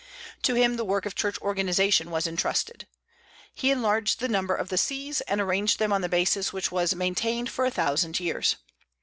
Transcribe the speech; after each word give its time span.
To 0.41 0.55
him 0.55 0.77
the 0.77 0.83
work 0.83 1.05
of 1.05 1.13
church 1.13 1.39
organization 1.43 2.09
was 2.09 2.25
intrusted. 2.25 2.87
He 3.53 3.69
enlarged 3.69 4.19
the 4.19 4.27
number 4.27 4.55
of 4.55 4.69
the 4.69 4.77
sees, 4.79 5.21
and 5.27 5.39
arranged 5.39 5.77
them 5.77 5.93
on 5.93 6.01
the 6.01 6.09
basis 6.09 6.51
which 6.51 6.71
was 6.71 6.95
maintained 6.95 7.51
for 7.51 7.65
a 7.65 7.69
thousand 7.69 8.19
years. 8.19 8.55